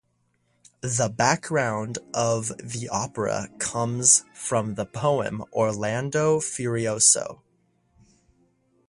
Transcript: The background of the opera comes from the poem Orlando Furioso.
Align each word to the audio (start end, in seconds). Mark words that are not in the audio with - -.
The 0.81 1.09
background 1.09 1.99
of 2.11 2.51
the 2.57 2.89
opera 2.89 3.49
comes 3.59 4.25
from 4.33 4.73
the 4.73 4.87
poem 4.87 5.43
Orlando 5.53 6.39
Furioso. 6.39 7.43